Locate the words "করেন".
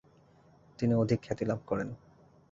1.67-1.89